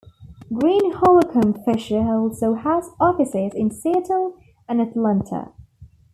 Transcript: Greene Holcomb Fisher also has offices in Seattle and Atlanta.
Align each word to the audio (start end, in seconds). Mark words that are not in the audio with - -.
Greene 0.51 0.93
Holcomb 0.93 1.53
Fisher 1.63 1.99
also 1.99 2.55
has 2.55 2.89
offices 2.99 3.51
in 3.53 3.69
Seattle 3.69 4.35
and 4.67 4.81
Atlanta. 4.81 5.51